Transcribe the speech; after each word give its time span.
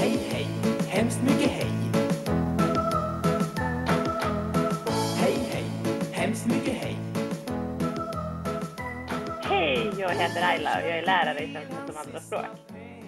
Hej, 0.00 0.18
hej, 0.32 0.46
hemskt 0.88 1.22
mycket 1.22 1.50
hej. 1.50 1.70
Hej, 5.16 5.34
hej, 5.52 5.64
hemskt 6.12 6.46
mycket 6.46 6.74
hej. 6.74 6.96
Hej, 9.42 9.92
jag 9.98 10.10
heter 10.10 10.42
Ayla 10.42 10.76
och 10.76 10.88
jag 10.88 10.98
är 10.98 11.06
lärare 11.06 11.44
i 11.44 11.52
svenska 11.52 11.86
som 11.86 11.96
andraspråk. 11.96 12.46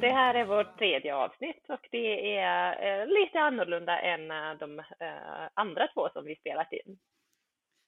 Det 0.00 0.10
här 0.10 0.34
är 0.34 0.44
vårt 0.44 0.78
tredje 0.78 1.14
avsnitt 1.14 1.64
och 1.68 1.88
det 1.90 2.36
är 2.36 3.00
eh, 3.00 3.06
lite 3.06 3.38
annorlunda 3.38 4.00
än 4.00 4.30
eh, 4.30 4.58
de 4.58 4.78
eh, 4.78 5.48
andra 5.54 5.88
två 5.94 6.08
som 6.12 6.24
vi 6.24 6.36
spelat 6.36 6.72
in. 6.72 6.98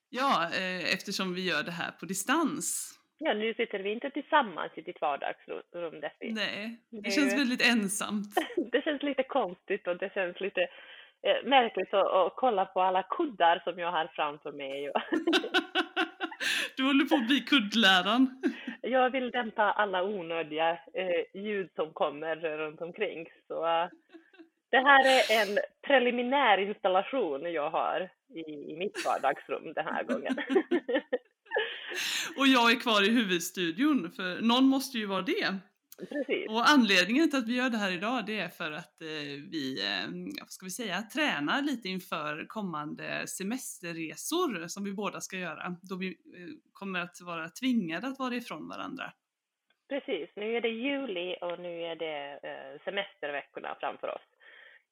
Ja, 0.09 0.49
eftersom 0.93 1.33
vi 1.33 1.49
gör 1.49 1.63
det 1.63 1.71
här 1.71 1.91
på 1.91 2.05
distans. 2.05 2.94
Ja, 3.17 3.33
nu 3.33 3.53
sitter 3.53 3.79
vi 3.79 3.91
inte 3.91 4.09
tillsammans 4.09 4.71
i 4.75 4.81
ditt 4.81 5.01
vardagsrum 5.01 5.99
Desi. 6.01 6.31
Nej, 6.33 6.79
det 6.89 7.01
Det- 7.01 7.11
känns 7.11 7.33
väldigt 7.33 7.67
ensamt. 7.71 8.27
Det 8.71 8.81
känns 8.83 9.03
lite 9.03 9.23
konstigt 9.23 9.87
och 9.87 9.97
det 9.97 10.13
känns 10.13 10.39
lite 10.39 10.61
eh, 11.27 11.43
märkligt 11.45 11.93
att, 11.93 12.07
att 12.11 12.33
kolla 12.35 12.65
på 12.65 12.81
alla 12.81 13.03
kuddar 13.03 13.61
som 13.63 13.79
jag 13.79 13.91
har 13.91 14.07
framför 14.15 14.51
mig. 14.51 14.91
Du 16.77 16.83
håller 16.83 17.05
på 17.05 17.15
att 17.15 17.27
bli 17.27 17.39
kuddläraren. 17.41 18.41
jag 18.81 19.09
vill 19.09 19.31
dämpa 19.31 19.63
alla 19.71 20.03
onödiga 20.03 20.71
eh, 20.93 21.41
ljud 21.41 21.69
som 21.75 21.93
kommer 21.93 22.35
runt 22.35 22.81
omkring. 22.81 23.27
Så 23.47 23.65
eh, 23.67 23.87
det 24.71 24.77
här 24.77 25.05
är 25.05 25.41
en 25.41 25.57
preliminär 25.87 26.57
installation 26.57 27.51
jag 27.53 27.69
har 27.69 28.09
i, 28.35 28.39
i 28.71 28.75
mitt 28.77 29.05
vardagsrum 29.05 29.73
den 29.73 29.85
här 29.85 30.03
gången. 30.03 30.35
Och 32.37 32.47
jag 32.47 32.71
är 32.71 32.79
kvar 32.79 33.03
i 33.03 33.09
huvudstudion, 33.09 34.11
för 34.11 34.41
någon 34.41 34.65
måste 34.65 34.97
ju 34.97 35.05
vara 35.05 35.21
det. 35.21 35.59
Precis. 36.09 36.49
Och 36.49 36.69
anledningen 36.69 37.29
till 37.29 37.39
att 37.39 37.47
vi 37.47 37.55
gör 37.55 37.69
det 37.69 37.77
här 37.77 37.91
idag, 37.91 38.25
det 38.25 38.39
är 38.39 38.49
för 38.49 38.71
att 38.71 39.01
eh, 39.01 39.07
vi, 39.51 39.81
eh, 39.85 40.09
vad 40.39 40.49
ska 40.49 40.65
vi 40.65 40.71
säga, 40.71 41.01
tränar 41.01 41.61
lite 41.61 41.89
inför 41.89 42.45
kommande 42.47 43.27
semesterresor 43.27 44.67
som 44.67 44.83
vi 44.83 44.93
båda 44.93 45.21
ska 45.21 45.37
göra. 45.37 45.75
Då 45.81 45.95
vi 45.95 46.07
eh, 46.07 46.13
kommer 46.73 46.99
att 46.99 47.21
vara 47.21 47.49
tvingade 47.49 48.07
att 48.07 48.19
vara 48.19 48.35
ifrån 48.35 48.67
varandra. 48.67 49.13
Precis, 49.89 50.29
nu 50.35 50.55
är 50.57 50.61
det 50.61 50.69
juli 50.69 51.35
och 51.41 51.59
nu 51.59 51.81
är 51.81 51.95
det 51.95 52.39
eh, 52.43 52.81
semesterveckorna 52.85 53.75
framför 53.79 54.07
oss. 54.07 54.21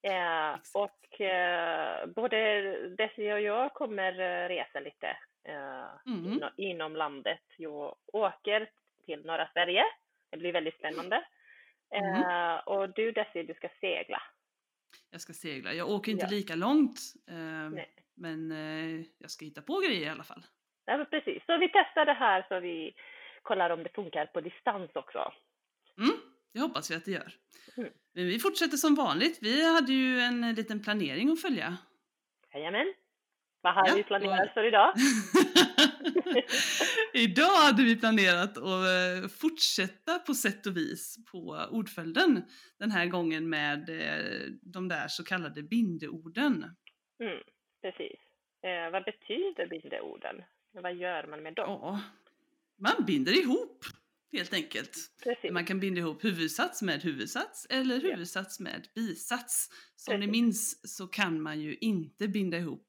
Eh, 0.01 0.53
och 0.73 1.21
eh, 1.21 2.07
både 2.07 2.37
Desi 2.97 3.33
och 3.33 3.41
jag 3.41 3.73
kommer 3.73 4.13
resa 4.49 4.79
lite 4.79 5.17
Mm. 5.45 6.25
ino- 6.25 6.51
inom 6.57 6.95
landet. 6.95 7.41
Jag 7.57 7.95
åker 8.13 8.69
till 9.05 9.25
norra 9.25 9.49
Sverige. 9.53 9.83
Det 10.31 10.37
blir 10.37 10.53
väldigt 10.53 10.75
spännande. 10.77 11.25
Mm. 11.95 12.23
Eh, 12.23 12.55
och 12.59 12.89
du 12.93 13.11
Desi, 13.11 13.43
du 13.43 13.53
ska 13.53 13.69
segla. 13.79 14.21
Jag 15.11 15.21
ska 15.21 15.33
segla. 15.33 15.73
Jag 15.73 15.89
åker 15.89 16.11
inte 16.11 16.25
Ja. 16.25 16.29
lika 16.31 16.55
långt, 16.55 16.99
eh, 17.29 17.83
men 18.15 18.51
eh, 18.51 19.05
jag 19.17 19.31
ska 19.31 19.45
hitta 19.45 19.61
på 19.61 19.79
grejer 19.79 20.01
i 20.05 20.09
alla 20.09 20.23
fall. 20.23 20.43
Ja, 20.85 21.05
precis, 21.09 21.43
så 21.45 21.57
vi 21.57 21.69
testar 21.73 22.05
det 22.05 22.13
här 22.13 22.45
så 22.49 22.59
vi 22.59 22.95
kollar 23.41 23.69
om 23.69 23.83
det 23.83 23.89
funkar 23.95 24.25
på 24.25 24.41
distans 24.41 24.91
också. 24.95 25.33
Mm, 25.97 26.15
det 26.53 26.59
hoppas 26.59 26.91
vi 26.91 26.95
att 26.95 27.05
det 27.05 27.11
gör. 27.11 27.33
Mm. 27.77 27.89
Men 28.13 28.25
vi 28.27 28.39
fortsätter 28.39 28.77
som 28.77 28.95
vanligt. 28.95 29.39
Vi 29.41 29.73
hade 29.73 29.93
ju 29.93 30.19
en 30.19 30.53
liten 30.55 30.83
planering 30.83 31.31
att 31.31 31.41
följa. 31.41 31.77
Jajamän. 32.53 32.93
Vad 33.63 33.73
har 33.73 33.87
Ja, 33.87 33.95
vi 33.95 34.03
planerat 34.03 34.53
för 34.53 34.67
idag? 34.67 34.93
Idag 37.13 37.55
hade 37.65 37.83
vi 37.83 37.95
planerat 37.95 38.57
att 38.57 39.23
eh, 39.23 39.27
fortsätta 39.29 40.19
på 40.19 40.33
sätt 40.33 40.65
och 40.67 40.77
vis 40.77 41.17
på 41.31 41.67
ordföljden. 41.71 42.43
Den 42.79 42.91
här 42.91 43.05
gången 43.05 43.49
med 43.49 43.89
eh, 43.89 44.47
de 44.61 44.87
där 44.87 45.07
så 45.07 45.23
kallade 45.23 45.63
bindeorden. 45.63 46.53
Mm, 47.23 47.43
precis. 47.81 48.19
Eh, 48.63 48.91
vad 48.91 49.03
betyder 49.03 49.67
bindeorden? 49.67 50.35
Vad 50.73 50.95
gör 50.95 51.27
man 51.27 51.43
med 51.43 51.53
dem? 51.53 51.65
Ja, 51.69 51.99
man 52.77 53.05
binder 53.05 53.39
ihop 53.41 53.85
helt 54.31 54.53
enkelt. 54.53 54.95
precis. 55.23 55.51
Man 55.51 55.65
kan 55.65 55.79
binda 55.79 55.99
ihop 55.99 56.23
huvudsats 56.23 56.81
med 56.81 57.01
huvudsats 57.03 57.67
eller 57.69 57.95
Ja. 58.03 58.11
huvudsats 58.11 58.59
med 58.59 58.87
bisats. 58.95 59.69
Som 59.95 60.13
ni 60.13 60.19
Precis. 60.19 60.31
minns 60.31 60.95
så 60.97 61.07
kan 61.07 61.41
man 61.41 61.61
ju 61.61 61.75
inte 61.75 62.27
binda 62.27 62.57
ihop 62.57 62.87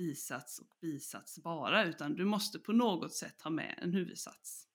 bisats 0.00 0.58
och 0.58 0.72
bisats 0.80 1.42
bara 1.44 1.84
utan 1.84 2.14
du 2.14 2.24
måste 2.24 2.58
på 2.58 2.72
något 2.72 3.14
sätt 3.14 3.42
ha 3.42 3.50
med 3.50 3.74
en 3.82 3.92
huvudsats. 3.94 4.66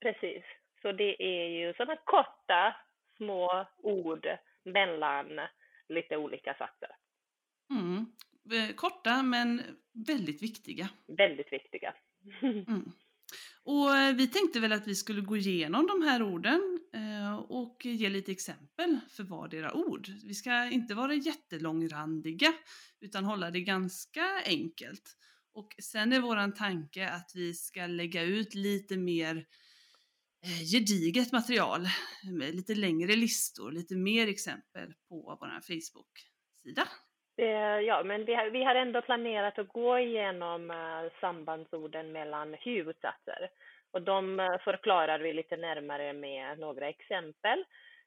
precis. 0.00 0.44
Så 0.82 0.92
det 0.92 1.22
är 1.22 1.48
ju 1.48 1.74
sådana 1.74 1.96
korta, 2.04 2.76
små 3.16 3.66
ord 3.82 4.26
mellan 4.64 5.26
lite 5.88 6.16
olika 6.16 6.54
satser. 6.54 6.90
Mm. 7.70 8.06
Eh, 8.52 8.74
Korta 8.74 9.22
men 9.22 9.62
väldigt 10.06 10.42
viktiga. 10.42 10.88
Väldigt 11.06 11.52
viktiga. 11.52 11.94
Mm. 12.42 12.92
Och 13.64 13.96
eh, 13.96 14.14
vi 14.14 14.28
tänkte 14.28 14.60
väl 14.60 14.72
att 14.72 14.86
vi 14.86 14.94
skulle 14.94 15.20
gå 15.20 15.36
igenom 15.36 15.86
de 15.86 16.02
här 16.02 16.22
orden 16.22 16.80
eh, 16.94 17.34
och 17.34 17.84
ge 17.84 18.08
lite 18.08 18.32
exempel 18.32 19.00
för 19.10 19.24
vardera 19.24 19.74
ord. 19.74 20.08
Vi 20.24 20.34
ska 20.34 20.64
inte 20.70 20.94
vara 20.94 21.14
jättelångrandiga 21.14 22.52
utan 23.00 23.24
hålla 23.24 23.50
det 23.50 23.60
ganska 23.60 24.42
enkelt. 24.46 25.16
Och 25.54 25.74
sen 25.82 26.12
är 26.12 26.20
våran 26.20 26.54
tanke 26.54 27.08
att 27.08 27.32
vi 27.34 27.54
ska 27.54 27.86
lägga 27.86 28.22
ut 28.22 28.54
lite 28.54 28.96
mer 28.96 29.36
eh, 30.44 30.64
gediget 30.72 31.32
material 31.32 31.88
med 32.32 32.54
lite 32.54 32.74
längre 32.74 33.16
listor, 33.16 33.72
lite 33.72 33.96
mer 33.96 34.28
exempel 34.28 34.94
på 35.08 35.38
vår 35.40 35.60
Facebook-sida. 35.60 36.88
Det, 37.40 37.80
ja, 37.80 38.02
men 38.02 38.24
vi 38.24 38.34
har, 38.34 38.50
vi 38.50 38.64
har 38.64 38.74
ändå 38.74 39.02
planerat 39.02 39.58
att 39.58 39.68
gå 39.68 39.98
igenom 39.98 40.70
eh, 40.70 41.12
sambandsorden 41.20 42.12
mellan 42.12 42.54
huvudsatser. 42.54 43.50
Och 43.90 44.02
de 44.02 44.40
eh, 44.40 44.58
förklarar 44.64 45.18
vi 45.18 45.32
lite 45.32 45.56
närmare 45.56 46.12
med 46.12 46.58
några 46.58 46.88
exempel. 46.88 47.64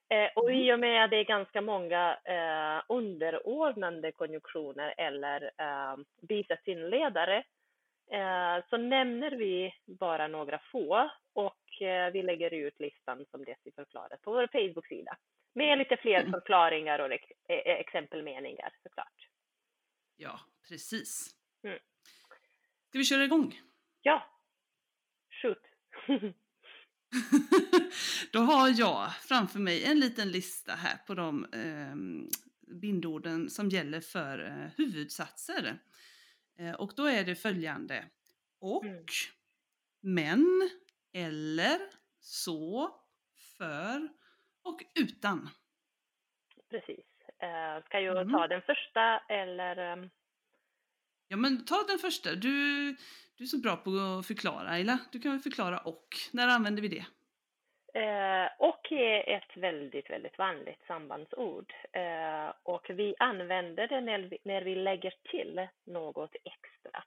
Eh, 0.09 0.29
och 0.35 0.51
i 0.51 0.73
och 0.73 0.79
med 0.79 1.03
att 1.03 1.09
det 1.09 1.17
är 1.17 1.23
ganska 1.23 1.61
många 1.61 2.17
eh, 2.23 2.83
underordnande 2.89 4.11
konjunktioner 4.11 4.93
eller 4.97 5.51
eh, 5.57 5.97
bisatsinledare 6.21 7.43
eh, 8.11 8.65
så 8.69 8.77
nämner 8.77 9.31
vi 9.31 9.73
bara 9.85 10.27
några 10.27 10.59
få 10.71 11.09
och 11.33 11.81
eh, 11.81 12.11
vi 12.11 12.21
lägger 12.21 12.53
ut 12.53 12.79
listan 12.79 13.25
som 13.31 13.45
Desi 13.45 13.71
förklarat 13.75 14.21
på 14.21 14.31
vår 14.31 14.47
Facebook-sida. 14.47 15.17
Med 15.55 15.77
lite 15.77 15.97
fler 15.97 16.19
Mm. 16.19 16.31
förklaringar 16.31 16.99
och 16.99 17.11
ex- 17.13 17.31
eh, 17.49 17.57
exempelmeningar 17.79 18.73
såklart. 18.83 19.29
Ja, 20.15 20.39
precis. 20.69 21.35
Mm. 21.63 21.79
Ska 22.89 22.97
vi 22.97 23.05
köra 23.05 23.23
igång? 23.23 23.59
Ja, 24.01 24.27
shoot. 25.41 25.61
Då 28.31 28.39
har 28.39 28.69
jag 28.79 29.15
framför 29.15 29.59
mig 29.59 29.83
en 29.85 29.99
liten 29.99 30.31
lista 30.31 30.73
här 30.73 30.97
på 30.97 31.13
de 31.15 31.45
eh, 31.53 31.95
bindorden 32.81 33.49
som 33.49 33.69
gäller 33.69 34.01
för 34.01 34.45
eh, 34.45 34.71
huvudsatser. 34.77 35.79
Eh, 36.59 36.71
och 36.73 36.93
då 36.95 37.05
är 37.05 37.23
det 37.23 37.35
följande. 37.35 38.05
Och, 38.59 38.85
Mm. 38.85 39.05
men, 40.01 40.69
eller, 41.13 41.79
så, 42.19 42.89
för 43.57 44.09
och 44.63 44.79
utan. 44.99 45.49
Precis. 46.69 47.05
Eh, 47.39 47.83
ska 47.85 47.99
jag 47.99 48.17
Mm. 48.21 48.33
ta 48.33 48.47
den 48.47 48.61
första 48.61 49.19
eller? 49.29 49.77
ehm, 49.77 50.09
Ja 51.27 51.37
men 51.37 51.65
ta 51.65 51.83
den 51.87 51.97
första. 51.99 52.29
Du, 52.35 52.49
du 53.37 53.43
är 53.43 53.47
så 53.47 53.61
bra 53.61 53.75
på 53.75 53.89
att 54.19 54.27
förklara 54.27 54.69
Ayla. 54.69 54.99
Du 55.11 55.19
kan 55.19 55.31
väl 55.31 55.39
förklara 55.41 55.77
och. 55.77 56.07
När 56.33 56.47
använder 56.47 56.81
vi 56.81 56.87
det? 56.87 57.05
Eh, 57.99 58.49
och 58.59 58.91
är 58.91 59.29
ett 59.37 59.57
väldigt, 59.57 60.09
väldigt 60.09 60.37
vanligt 60.37 60.79
sambandsord. 60.87 61.73
Eh, 61.91 62.53
och 62.63 62.85
vi 62.89 63.15
använder 63.19 63.87
det 63.87 64.01
när 64.01 64.19
vi, 64.19 64.37
när 64.43 64.61
vi 64.61 64.75
lägger 64.75 65.13
till 65.31 65.67
något 65.85 66.35
extra. 66.43 67.03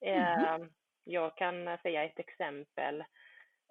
Eh, 0.00 0.58
Jag 1.04 1.36
kan 1.36 1.78
säga 1.82 2.04
ett 2.04 2.18
exempel. 2.18 3.00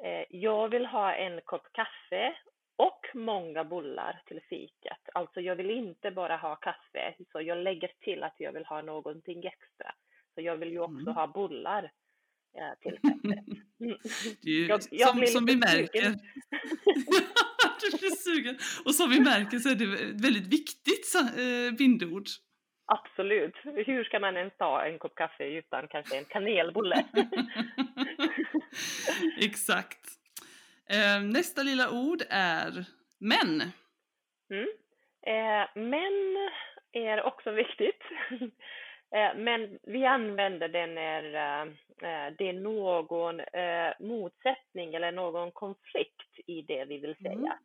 Eh, 0.04 0.24
jag 0.30 0.70
vill 0.70 0.86
ha 0.86 1.14
en 1.16 1.42
kopp 1.42 1.68
kaffe 1.74 2.36
och 2.80 3.02
många 3.14 3.64
bullar 3.64 4.22
till 4.26 4.42
fikat. 4.50 5.00
Alltså 5.14 5.42
jag 5.42 5.56
vill 5.56 5.70
inte 5.72 6.12
bara 6.12 6.38
ha 6.38 6.56
kaffe, 6.56 7.16
så 7.32 7.42
jag 7.42 7.58
lägger 7.58 7.92
till 8.00 8.24
att 8.24 8.36
jag 8.38 8.52
vill 8.54 8.66
ha 8.66 8.82
någonting 8.82 9.38
extra. 9.46 9.94
Så 10.36 10.42
jag 10.42 10.58
vill 10.58 10.72
ju 10.72 10.80
också 10.80 11.02
Mm. 11.02 11.14
ha 11.16 11.28
bullar 11.28 11.84
eh, 12.58 12.80
till 12.82 13.00
kaffet. 13.02 13.46
Mm. 13.80 13.98
Ju, 14.42 14.66
Jag- 14.68 14.82
jag 14.92 15.10
som, 15.10 15.28
som 15.28 15.46
vi 15.46 15.56
märker. 15.56 16.04
du 17.82 17.98
blir 17.98 18.16
sugen. 18.16 18.58
Och 18.86 18.96
som 18.96 19.10
vi 19.10 19.20
märker 19.20 19.60
så 19.60 19.70
är 19.70 19.76
det 19.76 19.86
ett 19.86 20.22
väldigt 20.26 20.48
viktigt 20.48 21.16
eh, 21.16 21.72
bindord. 21.78 22.26
Absolut. 22.92 23.56
Hur 23.64 24.04
ska 24.04 24.20
man 24.20 24.38
ens 24.38 24.58
ta 24.58 24.86
en 24.86 25.00
kopp 25.00 25.16
kaffe 25.16 25.44
utan 25.44 25.88
kanske 25.88 26.18
en 26.18 26.26
kanelbulle? 26.26 27.06
Exakt. 29.42 30.00
Eh, 30.92 31.22
nästa 31.24 31.64
lilla 31.64 31.90
ord 31.92 32.22
är 32.30 32.86
men. 33.20 33.62
Mm. 34.52 34.70
Eh, 35.28 35.68
men 35.76 36.14
är 36.92 37.24
också 37.24 37.52
viktigt. 37.52 38.02
Eh, 39.16 39.36
men 39.38 39.80
vi 39.84 40.06
använder 40.06 40.68
det 40.68 40.88
när 40.88 41.24
eh, 41.66 42.34
det 42.38 42.50
är 42.50 42.54
någon 42.54 43.40
eh, 43.40 43.94
motsättning 44.00 44.94
eller 44.96 45.12
någon 45.12 45.52
konflikt 45.52 46.40
i 46.48 46.62
det 46.62 46.86
vi 46.86 46.98
vill 46.98 47.16
Mm. 47.26 47.38
säga. 47.38 47.60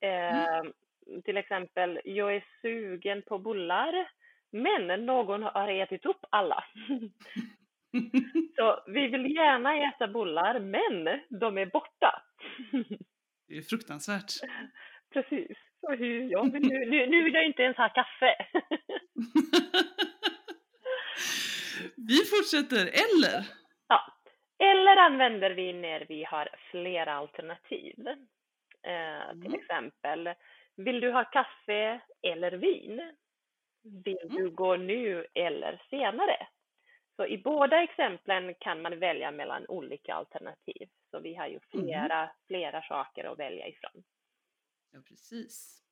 Eh, 0.00 0.62
Till 1.24 1.36
exempel, 1.36 2.00
jag 2.04 2.36
är 2.36 2.44
sugen 2.62 3.22
på 3.22 3.38
bullar, 3.38 4.08
men 4.50 5.06
någon 5.06 5.42
har 5.42 5.68
ätit 5.68 6.06
upp 6.06 6.24
alla. 6.30 6.64
Så 8.56 8.82
vi 8.86 9.06
vill 9.08 9.36
gärna 9.36 9.88
äta 9.88 10.08
bullar, 10.08 10.60
men 10.60 11.20
de 11.40 11.58
är 11.58 11.66
borta. 11.66 12.22
Det 13.48 13.56
är 13.56 13.62
fruktansvärt. 13.62 14.32
Precis. 15.12 15.56
Så 15.80 15.92
hur, 15.94 16.22
ja, 16.30 16.42
nu, 16.42 16.58
nu, 16.60 17.06
nu 17.06 17.22
vill 17.24 17.34
jag 17.34 17.46
inte 17.46 17.62
ens 17.62 17.76
ha 17.76 17.88
kaffe. 17.88 18.36
Vi 21.96 22.16
fortsätter, 22.24 22.86
eller? 22.86 23.46
ja. 23.88 24.06
Eller 24.58 24.96
använder 24.96 25.50
vi 25.50 25.72
när 25.72 26.06
vi 26.08 26.24
har 26.24 26.48
flera 26.70 27.14
alternativ. 27.14 28.08
Eh, 28.82 29.30
till 29.32 29.46
Mm. 29.46 29.54
exempel, 29.60 30.34
vill 30.76 31.00
du 31.00 31.12
ha 31.12 31.24
kaffe 31.24 32.00
eller 32.22 32.52
vin? 32.52 33.12
Vill 34.04 34.18
Mm. 34.22 34.36
du 34.36 34.50
gå 34.50 34.76
nu 34.76 35.26
eller 35.34 35.82
senare? 35.90 36.46
Så 37.16 37.26
i 37.26 37.38
båda 37.38 37.82
exemplen 37.82 38.54
kan 38.54 38.82
man 38.82 38.98
välja 38.98 39.30
mellan 39.30 39.66
olika 39.68 40.14
alternativ. 40.14 40.88
Så 41.10 41.20
vi 41.20 41.34
har 41.34 41.46
ju 41.46 41.58
Mm. 41.74 41.84
flera, 41.84 42.30
flera 42.46 42.82
saker 42.82 43.24
att 43.24 43.38
välja 43.38 43.66
ifrån. 43.68 44.02
Ja, 44.92 45.00
precis. 45.08 45.82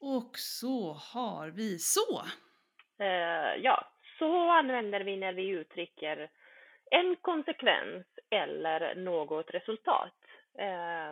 Och 0.00 0.30
så 0.38 0.92
har 0.92 1.48
vi 1.50 1.78
så. 1.78 2.22
Eh, 3.04 3.54
ja, 3.62 3.84
så 4.18 4.50
använder 4.50 5.00
vi 5.00 5.16
när 5.16 5.32
vi 5.32 5.48
uttrycker 5.48 6.30
en 6.90 7.16
konsekvens 7.16 8.06
eller 8.30 8.94
något 8.94 9.50
resultat. 9.50 10.14
Eh, 10.58 11.10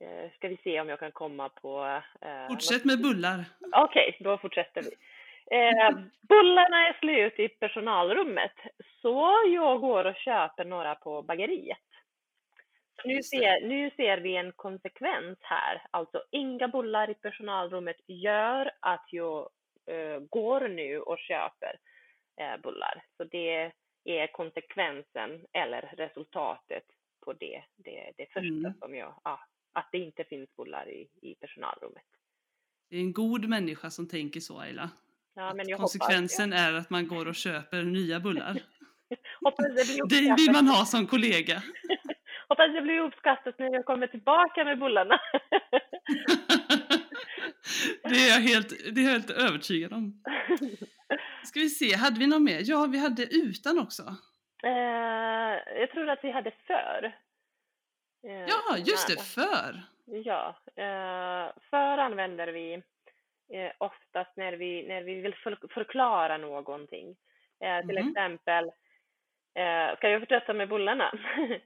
eh, 0.00 0.30
ska 0.34 0.48
vi 0.48 0.56
se 0.64 0.80
om 0.80 0.88
jag 0.88 0.98
kan 0.98 1.12
komma 1.12 1.48
på... 1.48 2.02
Eh, 2.20 2.48
Fortsätt 2.48 2.84
med 2.84 3.02
bullar. 3.02 3.44
Okej, 3.72 4.16
då 4.20 4.38
fortsätter 4.38 4.82
vi. 4.82 4.90
Eh, 5.50 5.90
bullarna 6.28 6.88
är 6.88 6.98
slut 7.00 7.38
i 7.38 7.48
personalrummet, 7.48 8.52
så 9.02 9.42
jag 9.46 9.80
går 9.80 10.04
och 10.04 10.16
köper 10.16 10.64
några 10.64 10.94
på 10.94 11.22
bageriet. 11.22 11.78
Så 13.02 13.08
nu, 13.08 13.22
ser, 13.22 13.66
nu 13.68 13.90
ser 13.90 14.18
vi 14.18 14.36
en 14.36 14.52
konsekvens 14.52 15.38
här, 15.40 15.82
alltså 15.90 16.22
inga 16.30 16.68
bullar 16.68 17.10
i 17.10 17.14
personalrummet 17.14 17.96
gör 18.06 18.70
att 18.80 19.06
jag 19.10 19.48
eh, 19.86 20.18
går 20.30 20.68
nu 20.68 21.00
och 21.00 21.18
köper 21.18 21.78
eh, 22.40 22.60
bullar. 22.62 23.04
Så 23.16 23.24
det 23.24 23.72
är 24.04 24.26
konsekvensen 24.26 25.46
eller 25.52 25.82
resultatet 25.96 26.84
på 27.24 27.32
det, 27.32 27.62
det, 27.76 28.12
det 28.16 28.26
första 28.26 28.46
Mm. 28.68 28.74
som 28.78 28.94
jag, 28.94 29.14
ja, 29.24 29.40
att 29.72 29.88
det 29.92 29.98
inte 29.98 30.24
finns 30.24 30.56
bullar 30.56 30.88
i, 30.88 31.08
i 31.22 31.34
personalrummet. 31.34 32.04
Det 32.90 32.96
är 32.96 33.00
en 33.00 33.12
god 33.12 33.48
människa 33.48 33.90
som 33.90 34.08
tänker 34.08 34.40
så, 34.40 34.58
Ayla. 34.60 34.90
Ja, 35.36 35.54
men 35.54 35.76
konsekvensen 35.76 36.52
är 36.52 36.72
att 36.72 36.90
man 36.90 37.08
går 37.08 37.28
och 37.28 37.34
köper 37.34 37.82
nya 37.82 38.20
bullar. 38.20 38.52
hoppas, 38.52 38.62
hoppas 39.40 39.66
det 39.66 39.72
blir 39.72 40.06
Det 40.08 40.34
vill 40.36 40.52
man 40.52 40.66
ha 40.66 40.84
som 40.84 41.06
kollega. 41.06 41.62
Hoppas 42.48 42.72
det 42.74 42.82
blir 42.82 43.00
uppskattat 43.00 43.58
när 43.58 43.72
jag 43.72 43.84
kommer 43.84 44.06
tillbaka 44.06 44.64
med 44.64 44.78
bullarna. 44.78 45.20
Det 48.02 48.16
är 48.16 48.28
jag 48.28 48.40
helt, 48.40 48.68
det 48.68 49.00
är 49.00 49.04
jag 49.04 49.10
helt 49.12 49.30
övertygad 49.30 49.92
om. 49.92 50.22
Ska 51.44 51.60
vi 51.60 51.68
se, 51.68 51.96
hade 51.96 52.18
vi 52.20 52.26
något 52.26 52.42
mer? 52.42 52.60
Ja, 52.64 52.86
vi 52.86 52.98
hade 52.98 53.22
utan 53.22 53.78
också. 53.78 54.02
Eh, 54.62 55.80
jag 55.80 55.90
tror 55.90 56.08
att 56.10 56.18
vi 56.22 56.30
hade 56.32 56.50
för. 56.66 57.04
Eh, 58.28 58.46
Ja, 58.48 58.78
just 58.78 59.08
det, 59.08 59.22
för. 59.22 59.82
Ja, 60.04 60.56
eh, 60.76 61.52
för 61.70 61.98
använder 61.98 62.48
vi 62.48 62.82
eh, 63.52 63.72
oftast 63.78 64.36
när 64.36 64.52
vi, 64.52 64.88
när 64.88 65.02
vi 65.02 65.14
vill 65.14 65.34
för, 65.34 65.58
förklara 65.74 66.36
någonting. 66.38 67.16
Eh, 67.64 67.86
till 67.86 67.98
Mhm. 67.98 68.08
exempel, 68.08 68.64
eh, 69.58 69.96
ska 69.96 70.08
jag 70.08 70.20
fortsätta 70.20 70.52
med 70.54 70.68
bullarna? 70.68 71.12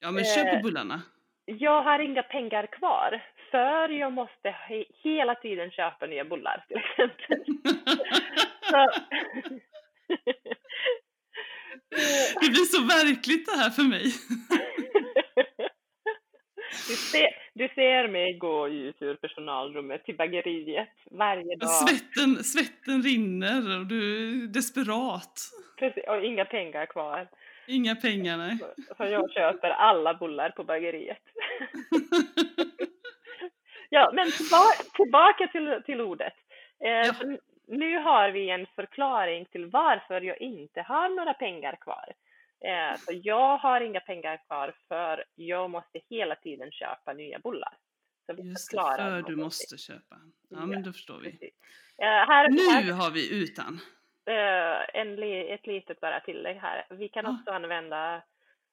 Ja, 0.00 0.10
men 0.10 0.24
köp 0.24 0.54
Eh. 0.54 0.62
bullarna. 0.62 1.02
jag 1.44 1.82
har 1.82 1.98
inga 1.98 2.22
pengar 2.22 2.66
kvar, 2.66 3.22
för 3.50 3.88
jag 3.88 4.12
måste 4.12 4.50
he 4.50 4.84
hela 5.02 5.34
tiden 5.34 5.70
köpa 5.70 6.06
nya 6.06 6.24
bullar 6.24 6.64
till 6.68 6.76
exempel. 6.76 7.44
Så... 8.60 8.86
Det 12.40 12.48
blir 12.50 12.64
så 12.64 12.82
verkligt 12.82 13.46
det 13.46 13.56
här 13.56 13.70
för 13.70 13.82
mig. 13.82 14.04
Du 16.88 16.94
ser, 16.94 17.28
du 17.52 17.68
ser 17.68 18.08
mig 18.08 18.38
gå 18.38 18.68
ut 18.68 19.02
ur 19.02 19.14
personalrummet 19.14 20.04
till 20.04 20.16
bageriet 20.16 20.88
varje 21.10 21.56
dag. 21.56 21.68
Svetten, 21.70 22.44
svetten 22.44 23.02
rinner 23.02 23.78
och 23.80 23.86
du 23.86 24.28
är 24.42 24.46
desperat. 24.46 25.40
Precis, 25.78 26.04
och 26.08 26.24
inga 26.24 26.44
pengar 26.44 26.86
kvar. 26.86 27.28
Inga 27.66 27.94
pengar, 27.96 28.36
nej. 28.36 28.58
Så- 28.58 28.94
Så 28.96 29.04
jag 29.04 29.30
köper 29.32 29.68
alla 29.70 30.14
bullar 30.14 30.50
på 30.50 30.64
bageriet. 30.64 31.18
Ja, 33.88 34.10
men 34.14 34.30
tillbaka, 34.30 34.82
tillbaka 34.94 35.46
till, 35.46 35.82
till 35.86 36.00
ordet. 36.00 36.32
Eh, 36.84 36.90
Ja. 36.90 37.12
Nu 37.68 37.98
har 37.98 38.30
vi 38.30 38.50
en 38.50 38.66
förklaring 38.76 39.44
till 39.46 39.66
varför 39.66 40.20
jag 40.20 40.40
inte 40.40 40.80
har 40.82 41.08
några 41.08 41.34
pengar 41.34 41.76
kvar. 41.80 42.12
Eh, 42.66 42.96
så 42.98 43.20
jag 43.22 43.58
har 43.58 43.80
inga 43.80 44.00
pengar 44.00 44.46
kvar 44.46 44.74
för 44.88 45.24
jag 45.34 45.70
måste 45.70 46.00
hela 46.10 46.34
tiden 46.36 46.72
köpa 46.72 47.12
nya 47.12 47.38
bullar. 47.38 47.78
Så 48.26 48.32
vi 48.34 48.42
Just 48.42 48.70
det, 48.70 48.76
för 48.76 49.22
du 49.22 49.36
måste 49.36 49.78
köpa. 49.78 50.16
Ja, 50.48 50.56
Ja, 50.60 50.66
men 50.66 50.82
då 50.82 50.92
förstår 50.92 51.18
vi. 51.20 51.28
Eh, 51.98 52.06
här, 52.06 52.50
Nu 52.50 52.58
här, 52.70 52.92
har 52.92 53.10
vi 53.10 53.42
utan. 53.42 53.80
eh, 54.26 55.00
en, 55.00 55.22
ett 55.54 55.66
litet 55.66 56.00
bara 56.00 56.20
tillägg 56.20 56.56
här. 56.56 56.86
Vi 56.90 57.08
kan 57.08 57.24
Ja. 57.24 57.30
också 57.40 57.50
använda 57.50 58.16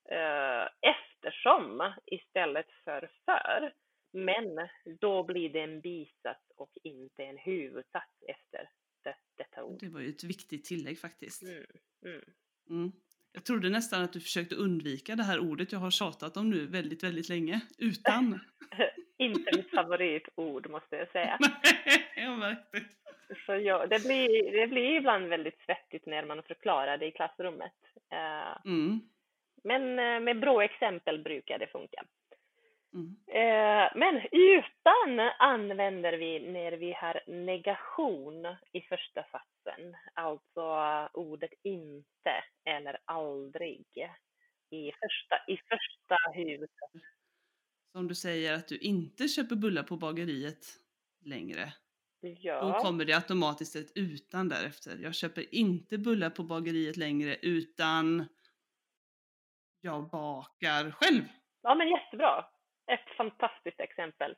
eh, 0.10 0.68
eftersom 0.82 1.94
istället 2.06 2.68
för 2.84 3.10
för. 3.26 3.74
Men 4.16 4.70
då 5.00 5.24
blir 5.24 5.50
det 5.50 5.60
en 5.62 5.82
bisats 5.82 6.52
och 6.56 6.72
inte 6.84 7.24
en 7.24 7.38
huvudsats 7.38 8.24
efter 8.28 8.70
det, 9.04 9.16
detta 9.38 9.64
ord. 9.64 9.80
Det 9.80 9.90
var 9.90 10.00
ju 10.02 10.10
ett 10.10 10.24
viktigt 10.24 10.66
tillägg 10.66 11.00
faktiskt. 11.00 11.44
Mm, 11.44 11.66
mm. 12.06 12.22
Mm. 12.70 12.92
Jag 13.34 13.44
trodde 13.46 13.70
nästan 13.70 14.04
att 14.04 14.14
du 14.14 14.20
försökte 14.20 14.56
undvika 14.56 15.16
det 15.16 15.24
här 15.24 15.40
ordet 15.40 15.72
jag 15.72 15.80
har 15.80 15.92
tjatat 15.92 16.38
om 16.38 16.50
nu 16.50 16.66
väldigt, 16.68 17.04
väldigt 17.04 17.30
länge. 17.30 17.62
Utan. 17.78 18.40
Inte 19.18 19.58
mitt 19.58 19.70
favoritord 19.70 20.70
måste 20.70 20.96
jag 20.96 21.12
säga. 21.12 21.38
jag 22.16 22.40
märkte. 22.40 22.82
Så 23.46 23.56
ja, 23.56 23.88
det, 23.88 24.06
blir, 24.06 24.52
det 24.62 24.68
blir 24.68 24.98
ibland 24.98 25.26
väldigt 25.28 25.60
svettigt 25.66 26.06
när 26.06 26.26
man 26.26 26.44
förklarar 26.44 26.98
det 26.98 27.06
i 27.06 27.12
klassrummet. 27.12 27.74
Eh, 28.12 28.58
Mm. 28.66 29.00
men 29.64 30.00
eh, 30.00 30.20
med 30.20 30.40
bra 30.40 30.64
exempel 30.64 31.24
brukar 31.24 31.60
det 31.60 31.68
funka. 31.68 32.04
Mm. 32.94 33.16
Eh, 33.28 33.92
men 33.96 34.22
utan 34.32 35.20
använder 35.40 36.14
vi 36.18 36.52
när 36.52 36.72
vi 36.72 36.94
har 36.94 37.22
negation 37.28 38.46
i 38.72 38.82
första 38.82 39.24
satsen, 39.24 39.96
alltså 40.14 40.64
ordet 41.14 41.52
inte 41.64 42.44
eller 42.66 42.98
aldrig 43.06 43.86
i 44.70 44.92
första, 44.92 45.36
i 45.48 45.58
första 45.58 46.16
huvudsatsen. 46.34 47.02
Som 47.92 48.08
du 48.08 48.16
säger 48.16 48.54
att 48.54 48.68
du 48.68 48.78
inte 48.78 49.28
köper 49.28 49.56
bullar 49.56 49.84
på 49.84 49.98
bageriet 49.98 50.66
längre. 51.26 51.74
Då 52.22 52.36
Ja, 52.42 52.80
kommer 52.82 53.06
det 53.06 53.14
automatiskt 53.14 53.76
ett 53.76 53.92
utan 53.96 54.50
därefter. 54.50 54.98
Jag 55.02 55.16
köper 55.16 55.56
inte 55.56 55.98
bullar 55.98 56.30
på 56.30 56.44
bageriet 56.44 56.98
längre 56.98 57.36
utan 57.42 58.28
jag 59.82 60.10
bakar 60.10 60.92
själv. 60.92 61.24
ja, 61.62 61.76
men 61.76 61.90
jättebra. 61.90 62.46
Ett 62.88 63.16
fantastiskt 63.18 63.80
exempel. 63.80 64.36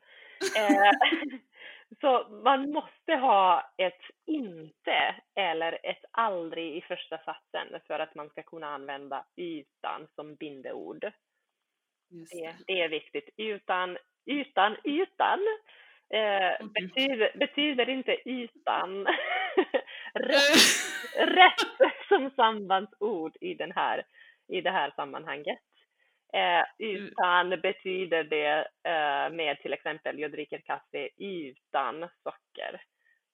Eh, 0.56 0.90
så 2.00 2.28
man 2.28 2.70
måste 2.72 3.14
ha 3.14 3.70
ett 3.76 4.02
inte 4.26 5.14
eller 5.34 5.78
ett 5.82 6.04
aldrig 6.10 6.76
i 6.76 6.80
första 6.80 7.18
satsen 7.18 7.80
för 7.86 7.98
att 7.98 8.14
man 8.14 8.28
ska 8.28 8.42
kunna 8.42 8.66
använda 8.74 9.24
utan 9.36 10.08
som 10.14 10.34
bindeord. 10.34 11.04
Just 12.10 12.32
Det, 12.32 12.46
det. 12.46 12.54
det 12.66 12.80
är 12.82 12.88
viktigt. 12.88 13.28
Utan, 13.36 13.98
utan, 14.26 14.76
utan 14.84 15.40
eh, 16.10 16.66
betyder, 16.66 17.38
betyder 17.38 17.88
inte 17.88 18.16
utan 18.24 19.06
rätt, 20.14 20.86
Eh, 21.16 21.26
rätt 21.26 21.94
som 22.08 22.30
sambandsord 22.30 23.36
i, 23.40 23.54
den 23.54 23.72
här, 23.72 24.02
i 24.48 24.60
det 24.60 24.70
här 24.70 24.92
sammanhanget. 24.96 25.58
Eh, 26.34 26.64
utan 26.78 27.50
betyder 27.50 28.24
det 28.24 28.68
eh, 28.84 29.34
med 29.36 29.58
till 29.62 29.72
exempel 29.72 30.18
jag 30.18 30.32
dricker 30.32 30.58
kaffe 30.60 31.08
utan 31.18 32.08
socker. 32.22 32.80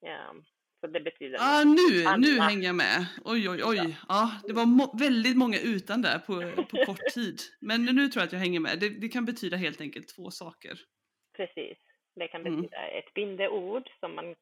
Eh, 0.05 0.33
så 0.81 0.87
det 0.87 0.99
betyder 0.99 1.37
Ah, 1.41 1.63
nu, 1.63 2.17
nu 2.27 2.39
hänger 2.39 2.65
jag 2.65 2.75
med. 2.75 3.05
Oj, 3.25 3.49
oj, 3.49 3.61
oj. 3.65 3.97
Ja, 4.09 4.31
det 4.47 4.53
var 4.53 4.65
må- 4.65 4.97
väldigt 4.99 5.37
många 5.37 5.57
utan 5.59 6.01
där 6.01 6.19
på, 6.19 6.63
på 6.63 6.85
kort 6.85 7.05
tid. 7.13 7.39
Men 7.61 7.85
nu 7.85 8.07
tror 8.07 8.21
jag 8.21 8.27
att 8.27 8.33
jag 8.33 8.39
hänger 8.39 8.59
med. 8.59 8.79
Det, 8.79 8.89
det 8.89 9.07
kan 9.09 9.25
betyda 9.25 9.57
helt 9.57 9.81
enkelt 9.81 10.15
två 10.15 10.31
saker. 10.31 10.73
precis. 11.37 11.77
Det 12.15 12.27
kan 12.27 12.41
Mm. 12.41 12.55
betyda 12.61 12.87
ett 12.87 13.13
bindeord 13.13 13.89
som 13.99 14.15
man 14.15 14.35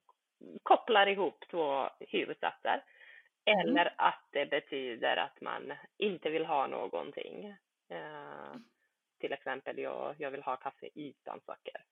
kopplar 0.64 1.08
ihop 1.08 1.38
två 1.52 1.90
huvudsatser. 2.00 2.84
Mm. 3.46 3.60
Eller 3.60 3.94
att 3.98 4.28
det 4.32 4.46
betyder 4.46 5.18
att 5.18 5.42
man 5.42 5.74
inte 5.98 6.30
vill 6.30 6.46
ha 6.46 6.68
någonting. 6.68 7.56
Eh, 7.92 8.56
till 9.20 9.34
exempel, 9.34 9.78
jag, 9.80 10.16
jag 10.18 10.32
vill 10.32 10.44
ha 10.44 10.56
kaffe 10.58 10.90
utan 10.96 11.40
socker. 11.46 11.84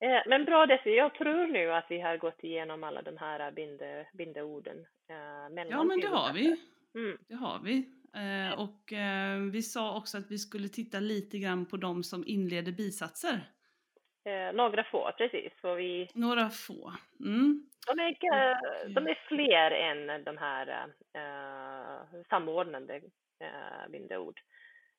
Eh, 0.00 0.22
men 0.26 0.44
bra 0.44 0.66
Desi, 0.66 0.90
jag 0.90 1.14
tror 1.14 1.46
nu 1.46 1.72
att 1.72 1.86
vi 1.88 2.00
har 2.00 2.16
gått 2.16 2.44
igenom 2.44 2.84
alla 2.84 3.02
de 3.02 3.16
här 3.16 3.50
binde, 3.52 4.08
bindeorden. 4.12 4.78
Eh, 5.10 5.66
Ja, 5.68 5.84
men 5.84 6.00
det 6.00 6.06
har 6.06 6.32
vi. 6.32 6.56
Mm, 6.94 7.18
Det 7.28 7.34
har 7.34 7.60
vi. 7.64 7.88
Eh, 8.14 8.60
och 8.60 8.92
eh, 8.92 9.40
vi 9.40 9.62
sa 9.62 9.96
också 9.96 10.18
att 10.18 10.30
vi 10.30 10.38
skulle 10.38 10.68
titta 10.68 11.00
lite 11.00 11.38
grann 11.38 11.66
på 11.66 11.76
de 11.76 12.02
som 12.02 12.24
inleder 12.26 12.72
bisatser. 12.72 13.40
några 14.54 14.84
få, 14.84 15.12
precis. 15.18 15.52
För 15.60 15.74
vi, 15.76 16.08
Några 16.14 16.50
få. 16.50 16.92
Mm. 17.20 17.66
de, 17.86 18.00
är, 18.02 18.94
de 18.94 19.06
är 19.06 19.18
fler 19.28 19.70
än 19.70 20.24
de 20.24 20.36
här 20.38 20.86
eh, 21.14 22.22
samordnande 22.28 22.96
eh, 23.40 23.90
bindeord. 23.90 24.40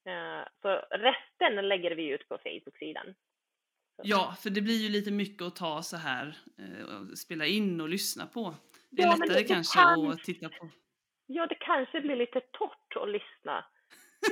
Eh, 0.06 0.48
så 0.62 0.70
resten 0.98 1.68
lägger 1.68 1.96
vi 1.96 2.08
ut 2.08 2.28
på 2.30 2.38
Facebook-sidan. 2.38 3.16
Ja, 4.04 4.36
för 4.40 4.50
det 4.50 4.62
blir 4.62 4.78
ju 4.84 4.90
lite 4.90 5.12
mycket 5.12 5.42
att 5.48 5.56
ta 5.56 5.82
så 5.82 5.98
här, 5.98 6.38
eh, 6.58 6.86
och 6.86 7.18
spela 7.18 7.46
in 7.46 7.82
och 7.82 7.90
lyssna 7.90 8.26
på. 8.26 8.56
Det 8.90 9.02
är 9.02 9.06
Ja, 9.06 9.12
lättare 9.12 9.28
det- 9.28 9.42
det 9.42 9.48
kanske 9.54 9.80
kan- 9.80 10.08
att 10.12 10.24
titta 10.24 10.50
på. 10.50 10.70
Ja, 11.26 11.48
det 11.48 11.56
kanske 11.56 12.02
blir 12.02 12.16
lite 12.16 12.42
torrt 12.52 12.96
att 13.02 13.10
lyssna 13.10 13.66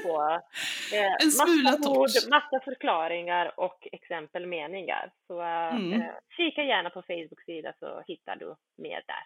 på. 0.03 0.39
Eh, 0.93 1.13
En 1.25 1.31
smula 1.31 1.71
massa 1.71 1.89
ord, 1.89 2.09
massa 2.29 2.59
förklaringar 2.65 3.59
och 3.59 3.88
exempelmeningar. 3.91 5.11
Så 5.27 5.41
eh, 5.41 5.75
Mm. 5.75 6.01
eh, 6.01 6.13
kika 6.38 6.63
gärna 6.63 6.89
på 6.89 7.01
Facebook-sida 7.01 7.73
så 7.79 8.03
hittar 8.07 8.35
du 8.35 8.55
mer 8.77 9.03
där. 9.07 9.23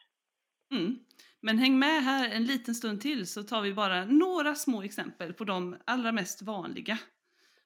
Mm. 0.78 1.00
Men 1.46 1.58
häng 1.58 1.80
med 1.80 2.04
här 2.04 2.36
en 2.36 2.44
liten 2.46 2.76
stund 2.76 3.02
till 3.02 3.28
så 3.28 3.44
tar 3.44 3.62
vi 3.62 3.74
bara 3.74 4.06
några 4.06 4.56
små 4.56 4.84
exempel 4.84 5.34
på 5.34 5.44
de 5.44 5.78
allra 5.86 6.12
mest 6.12 6.42
vanliga. 6.42 6.98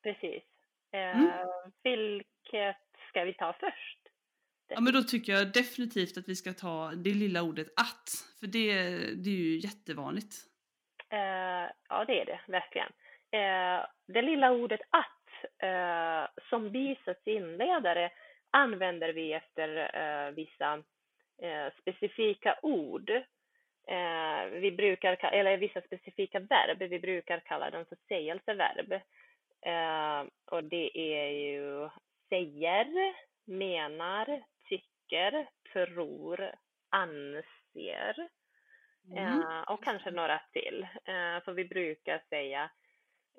Precis. 0.04 0.44
Eh, 0.92 1.18
Mm. 1.18 1.32
Vilket 1.84 2.78
ska 3.10 3.24
vi 3.24 3.34
ta 3.34 3.54
först? 3.60 3.98
Ja, 4.68 4.82
men 4.82 4.94
då 4.94 5.02
tycker 5.02 5.34
jag 5.34 5.54
definitivt 5.54 6.18
att 6.18 6.30
vi 6.30 6.36
ska 6.36 6.54
ta 6.54 6.92
det 6.96 7.14
lilla 7.14 7.42
ordet 7.42 7.68
att, 7.68 8.10
för 8.40 8.48
det, 8.48 8.74
det 9.24 9.30
är 9.30 9.36
ju 9.36 9.58
jättevanligt. 9.60 10.34
Eh, 11.10 11.72
ja, 11.90 12.06
det 12.08 12.22
är 12.22 12.26
det 12.26 12.40
verkligen. 12.48 12.92
Eh, 13.32 13.86
det 14.08 14.22
lilla 14.22 14.52
ordet 14.52 14.82
att 14.90 15.62
eh, 15.64 16.44
som 16.50 16.72
bisats 16.72 17.28
inledare 17.28 18.12
använder 18.52 19.14
vi 19.14 19.34
efter 19.34 19.68
eh, 20.02 20.32
vissa 20.32 20.74
eh, 21.42 21.74
specifika 21.82 22.60
ord. 22.62 23.12
Eh, 23.88 24.46
vi 24.46 24.72
brukar, 24.72 25.16
ka- 25.16 25.32
eller 25.32 25.58
vissa 25.58 25.82
specifika 25.82 26.40
verb, 26.40 26.80
vi 26.90 27.00
brukar 27.00 27.40
kalla 27.40 27.70
dem 27.70 27.86
för 27.86 27.98
sägelseverb. 28.08 28.92
Eh, 29.62 30.24
och 30.46 30.64
det 30.64 30.98
är 31.00 31.30
ju 31.30 31.90
säger, 32.30 33.16
menar, 33.46 34.44
tycker, 34.70 35.48
tror, 35.74 36.52
anser. 36.90 38.30
Mm. 39.12 39.42
Eh, 39.42 39.62
och 39.62 39.84
kanske 39.84 40.12
några 40.12 40.42
till. 40.54 40.88
För 41.46 41.54
vi 41.54 41.66
brukar 41.66 42.24
säga 42.30 42.70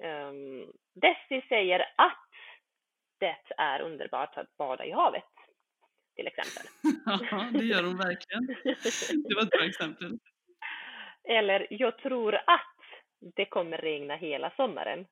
um, 0.02 0.72
Desi 0.94 1.46
säger 1.48 1.80
att 1.96 2.28
det 3.18 3.36
är 3.56 3.80
underbart 3.80 4.36
att 4.36 4.56
bada 4.56 4.84
i 4.84 4.90
havet. 4.92 5.24
Till 6.16 6.26
exempel. 6.26 6.66
Ja, 7.30 7.50
det 7.52 7.64
gör 7.64 7.82
hon 7.82 7.96
verkligen. 7.96 8.46
Det 9.28 9.34
var 9.34 9.42
ett 9.42 9.50
bra 9.50 9.64
exempel. 9.64 10.18
Eller 11.28 11.66
jag 11.70 11.98
tror 11.98 12.34
att 12.34 12.76
det 13.36 13.44
kommer 13.44 13.78
regna 13.78 14.16
hela 14.16 14.50
sommaren. 14.56 15.06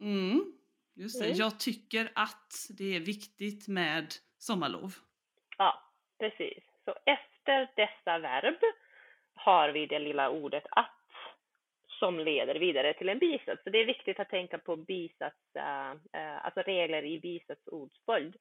Mm. 0.00 0.52
Just 0.94 1.20
det. 1.20 1.26
Mm. 1.26 1.38
Jag 1.38 1.60
tycker 1.60 2.10
att 2.14 2.52
det 2.78 2.96
är 2.96 3.00
viktigt 3.00 3.68
med 3.68 4.06
sommarlov. 4.38 4.92
Ja, 5.58 5.82
precis. 6.18 6.64
Så 6.84 6.94
efter 7.06 7.70
dessa 7.76 8.18
verb 8.18 8.60
har 9.34 9.68
vi 9.68 9.86
det 9.86 9.98
lilla 9.98 10.30
ordet 10.30 10.64
att 10.70 10.98
som 11.98 12.18
leder 12.18 12.54
vidare 12.54 12.94
till 12.94 13.08
en 13.08 13.18
bisats. 13.18 13.62
Så 13.64 13.70
det 13.70 13.78
är 13.78 13.86
viktigt 13.86 14.20
att 14.20 14.28
tänka 14.28 14.58
på 14.58 14.76
bisats, 14.76 15.56
eh, 15.56 15.90
eh, 15.90 16.44
alltså 16.44 16.60
regler 16.60 17.04
i 17.04 17.20
bisatsordsföljd. 17.20 18.36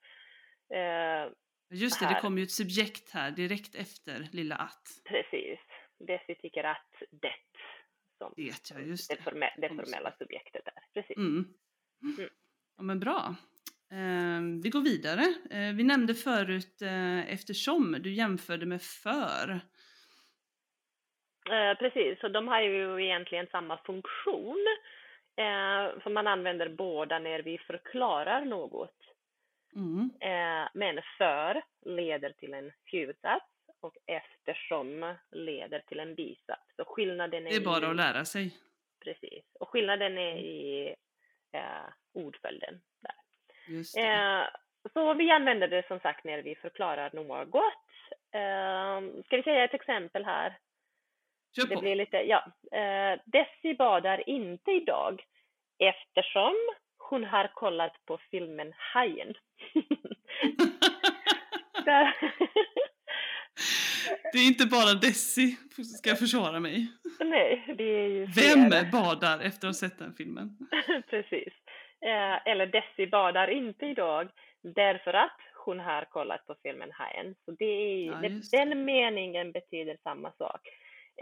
Uh, 0.74 1.32
Just 1.74 2.00
det, 2.00 2.06
det 2.06 2.14
Här. 2.14 2.22
kommer 2.22 2.38
ju 2.38 2.44
ett 2.44 2.52
subjekt 2.52 3.12
här 3.14 3.32
direkt 3.32 3.76
efter 3.76 4.28
lilla 4.32 4.56
att. 4.56 4.88
precis. 5.06 5.60
Desi 6.06 6.36
tycker 6.36 6.64
att 6.64 6.94
det 7.12 7.34
som 8.18 8.34
Det, 8.36 8.70
ja, 8.74 8.80
just 8.80 9.10
det, 9.10 9.16
det. 9.16 9.22
forme- 9.32 9.54
det 9.58 9.70
formella 9.70 10.14
subjektet 10.18 10.68
är. 10.68 10.84
Precis. 10.94 11.18
Mm. 11.18 11.46
Mm. 12.04 12.30
Ja, 12.78 12.84
men 12.84 13.00
bra. 13.00 13.36
Eh, 13.92 14.42
vi 14.64 14.70
går 14.70 14.82
vidare. 14.82 15.22
Eh, 15.52 15.76
vi 15.76 15.84
nämnde 15.84 16.16
förut 16.16 16.82
eh, 16.82 17.34
eftersom 17.34 17.92
du 18.00 18.14
jämförde 18.14 18.66
med 18.66 18.82
för. 18.82 19.60
Eh, 21.50 21.78
precis, 21.80 22.20
så 22.20 22.28
de 22.30 22.48
har 22.48 22.62
ju 22.62 23.06
egentligen 23.06 23.48
samma 23.52 23.78
funktion. 23.78 24.66
Eh, 25.36 26.00
för 26.02 26.10
man 26.10 26.28
använder 26.28 26.70
båda 26.70 27.20
när 27.20 27.42
vi 27.42 27.58
förklarar 27.58 28.46
något. 28.46 28.98
Mm. 29.76 30.10
Eh, 30.20 30.70
men 30.74 31.00
för 31.18 31.62
leder 31.86 32.30
till 32.32 32.54
en 32.54 32.72
huvudsats 32.86 33.46
och 33.82 33.96
eftersom 34.06 35.16
leder 35.32 35.80
till 35.80 36.00
en 36.00 36.16
bisats. 36.16 36.76
Så 36.76 36.86
skillnaden 36.86 37.46
är, 37.48 37.50
Det 37.50 37.56
är 37.56 37.66
bara 37.66 37.88
i, 37.88 37.90
att 37.90 37.96
lära 37.96 38.26
sig. 38.26 38.56
Precis. 39.04 39.44
Och 39.60 39.70
skillnaden 39.70 40.18
är 40.18 40.38
i 40.38 40.96
eh, 41.52 41.90
ordföljden. 42.14 42.82
Där. 43.02 43.16
Just 43.76 43.96
det. 43.96 44.02
Eh, 44.02 44.44
så 44.94 45.14
vi 45.14 45.32
använder 45.32 45.68
det 45.68 45.88
som 45.88 46.00
sagt 46.00 46.24
när 46.24 46.42
vi 46.42 46.56
förklarar 46.56 47.12
något. 47.14 47.56
Eh, 48.34 49.02
ska 49.26 49.38
vi 49.38 49.44
säga 49.44 49.64
ett 49.64 49.74
exempel 49.74 50.26
här? 50.26 50.58
Kör 51.56 51.68
Det 51.68 51.76
på. 51.76 51.82
blir 51.82 51.96
lite, 51.96 52.18
ja. 52.18 52.46
Eh, 52.78 53.20
Desi 53.26 53.74
badar 53.78 54.30
inte 54.30 54.72
idag 54.72 55.24
eftersom 55.80 56.56
hon 56.98 57.24
har 57.24 57.48
kollat 57.54 58.06
på 58.06 58.18
filmen 58.18 58.74
Hajen. 58.78 59.34
Där- 61.86 62.16
det 64.34 64.38
är 64.40 64.48
inte 64.48 64.66
bara 64.66 64.94
Desi 64.94 65.56
ska 65.98 66.16
försvara 66.16 66.60
mig. 66.60 66.88
Nej, 67.20 67.74
det 67.78 67.84
är 67.84 68.08
ju 68.08 68.26
Vem 68.26 68.70
flera. 68.72 68.84
badar 68.92 69.40
efter 69.40 69.68
att 69.68 69.70
ha 69.70 69.74
sett 69.74 70.00
den 70.00 70.14
filmen? 70.14 70.58
Precis. 71.10 71.54
Eh, 72.06 72.48
eller 72.52 72.66
Desi 72.66 73.08
badar 73.08 73.48
inte 73.48 73.86
idag 73.86 74.30
därför 74.64 75.14
att 75.14 75.38
hon 75.66 75.80
har 75.80 76.06
kollat 76.06 76.48
på 76.48 76.56
filmen 76.64 76.90
Hajen. 76.92 77.36
Så 77.46 77.52
det 77.52 77.66
är, 77.66 78.06
Ja, 78.06 78.14
det, 78.22 78.52
den 78.52 78.86
meningen 78.86 79.52
betyder 79.52 79.98
samma 80.04 80.32
sak. 80.32 80.62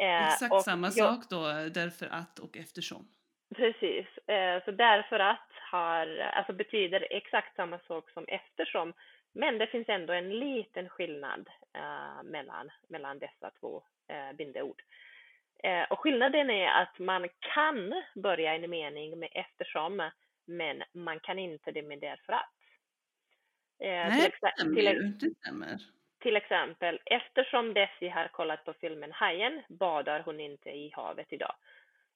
Eh, 0.01 0.27
Exakt 0.33 0.61
samma 0.63 0.87
jag- 0.87 0.93
sak 0.93 1.29
då, 1.29 1.41
därför 1.73 2.05
att 2.11 2.39
och 2.39 2.57
eftersom. 2.57 3.07
Precis, 3.55 4.05
eh, 4.27 4.63
så 4.65 4.71
därför 4.71 5.19
att 5.19 5.47
har, 5.71 6.17
alltså 6.17 6.53
betyder 6.53 7.07
exakt 7.09 7.55
samma 7.55 7.79
sak 7.79 8.09
som 8.09 8.25
eftersom, 8.27 8.93
men 9.33 9.57
det 9.57 9.67
finns 9.67 9.89
ändå 9.89 10.13
en 10.13 10.39
liten 10.39 10.89
skillnad 10.89 11.49
eh, 11.73 12.23
mellan, 12.23 12.71
mellan 12.87 13.19
dessa 13.19 13.51
två 13.59 13.83
eh, 14.07 14.33
bindeord. 14.33 14.81
Eh, 15.63 15.83
och 15.83 15.99
skillnaden 15.99 16.49
är 16.49 16.67
att 16.81 16.99
man 16.99 17.29
kan 17.39 18.03
börja 18.15 18.55
en 18.55 18.69
mening 18.69 19.19
med 19.19 19.29
eftersom, 19.31 20.09
men 20.45 20.83
man 20.91 21.19
kan 21.19 21.39
inte 21.39 21.71
det 21.71 21.81
med 21.81 21.99
därför 21.99 22.33
att. 22.33 22.49
Eh, 23.79 23.89
Nej, 23.89 24.21
till, 24.21 24.31
exa- 24.31 25.19
till, 25.19 25.35
stämmer. 25.35 25.77
till 26.19 26.35
exempel, 26.35 26.99
eftersom 27.05 27.73
Desi 27.73 28.07
har 28.09 28.27
kollat 28.27 28.65
på 28.65 28.73
filmen 28.73 29.11
Hajen 29.11 29.61
badar 29.69 30.19
hon 30.19 30.39
inte 30.39 30.69
i 30.69 30.91
havet 30.95 31.33
idag. 31.33 31.55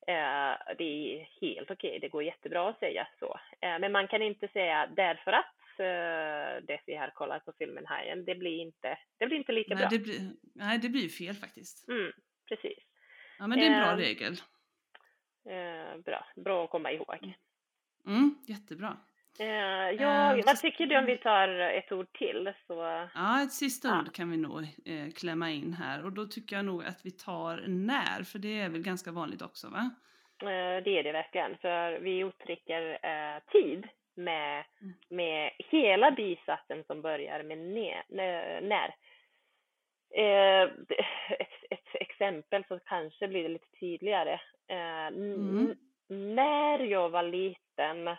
Eh, 0.08 0.54
det 0.78 0.84
är 0.84 1.30
helt 1.42 1.72
okej, 1.72 2.00
det 2.00 2.08
går 2.10 2.24
jättebra 2.24 2.70
att 2.70 2.80
säga 2.80 3.08
så. 3.20 3.40
Eh, 3.62 3.80
men 3.80 3.92
man 3.92 4.08
kan 4.08 4.22
inte 4.22 4.48
säga 4.48 4.88
därför 4.96 5.32
att 5.32 5.56
eh, 5.80 6.64
Desi 6.68 6.96
har 6.96 7.10
kollat 7.10 7.46
på 7.46 7.54
filmen 7.58 7.86
Hajen. 7.86 8.26
Det 8.26 8.36
blir 8.36 8.58
inte, 8.62 8.98
det 9.18 9.26
blir 9.28 9.38
inte 9.38 9.52
lika 9.52 9.74
Nej 9.76 9.82
bra. 9.82 9.90
det, 9.90 10.00
blir, 10.00 10.20
nej, 10.56 10.78
det 10.78 10.90
blir 10.90 11.10
fel 11.10 11.36
faktiskt. 11.36 11.88
Mm, 11.88 12.12
precis. 12.50 12.78
Ja, 13.40 13.48
men 13.48 13.60
det 13.60 13.66
är 13.66 13.72
en 13.72 13.82
bra 13.84 13.92
Ehm, 13.92 13.98
regel. 13.98 14.34
Eh, 15.50 15.98
bra, 16.06 16.26
bra 16.36 16.64
att 16.64 16.70
komma 16.70 16.92
ihåg. 16.92 17.34
Mm, 18.08 18.36
jättebra. 18.48 18.98
Eh, 19.40 19.48
jag, 20.02 20.44
vad 20.46 20.58
tycker 20.58 20.86
du 20.88 20.98
om 20.98 21.06
vi 21.06 21.18
tar 21.18 21.48
ett 21.50 21.92
ord 21.92 22.14
till? 22.18 22.54
Så, 22.68 22.74
Ja, 23.16 23.44
ett 23.44 23.52
sista 23.54 23.88
Ja. 23.88 24.00
ord 24.02 24.14
kan 24.16 24.32
vi 24.32 24.38
nog 24.38 24.62
eh, 24.86 25.12
klämma 25.16 25.52
in 25.52 25.74
här 25.74 26.06
och 26.06 26.12
då 26.14 26.26
tycker 26.26 26.56
jag 26.56 26.66
nog 26.66 26.84
att 26.86 27.06
vi 27.06 27.12
tar 27.12 27.64
när, 27.68 28.24
för 28.24 28.40
det 28.40 28.60
är 28.60 28.70
väl 28.70 28.82
ganska 28.82 29.12
vanligt 29.12 29.42
också 29.42 29.70
va? 29.70 29.90
det 30.84 31.00
är 31.00 31.04
det 31.04 31.12
verkligen, 31.12 31.58
för 31.58 32.00
vi 32.00 32.20
uttrycker 32.20 32.92
eh, 33.06 33.40
tid 33.52 33.88
med, 34.16 34.64
Mm. 34.82 34.94
med 35.10 35.52
hela 35.58 36.12
bisatsen 36.12 36.84
som 36.84 37.02
börjar 37.02 37.44
med 37.44 37.58
ne, 37.58 38.04
nä- 38.10 38.62
när. 38.62 38.96
Eh, 40.16 40.64
ett, 41.40 41.50
ett 41.70 41.96
exempel 42.02 42.64
så 42.68 42.80
kanske 42.80 43.28
blir 43.28 43.44
det 43.44 43.50
lite 43.50 43.72
tydligare. 43.80 44.34
Eh, 44.68 45.08
Mm. 45.08 45.76
När 46.08 46.80
jag 46.80 47.10
var 47.10 47.24
liten, 47.24 48.16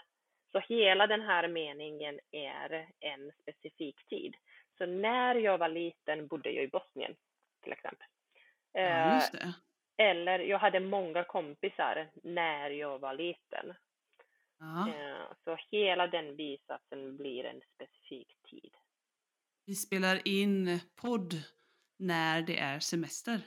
så 0.53 0.59
hela 0.61 1.07
den 1.07 1.21
här 1.21 1.49
meningen 1.49 2.21
är 2.31 2.87
en 3.01 3.33
specifik 3.43 4.07
tid. 4.09 4.37
Så 4.79 4.87
när 4.87 5.35
jag 5.35 5.59
var 5.59 5.69
liten 5.69 6.27
bodde 6.27 6.51
jag 6.51 6.65
i 6.65 6.69
Bosnien, 6.69 7.17
till 7.63 7.73
exempel. 7.73 8.07
Ja, 8.73 8.81
Eh, 8.81 9.23
det. 9.33 9.55
eller 10.05 10.39
jag 10.39 10.59
hade 10.59 10.81
många 10.81 11.25
kompisar 11.25 12.09
när 12.23 12.71
jag 12.71 12.99
var 12.99 13.15
liten. 13.15 13.75
Ja. 14.65 14.89
Eh, 14.89 15.27
Så 15.45 15.57
hela 15.71 16.07
den 16.07 16.37
bisatsen 16.37 17.17
blir 17.17 17.45
en 17.45 17.61
specifik 17.75 18.29
tid. 18.51 18.75
Vi 19.67 19.75
spelar 19.75 20.29
in 20.29 20.81
podd 21.03 21.35
när 21.99 22.43
det 22.43 22.59
är 22.59 22.79
semester. 22.81 23.41